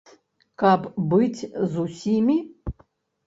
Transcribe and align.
Каб 0.61 0.87
быць 1.11 1.41
з 1.49 1.73
усімі? 1.85 2.37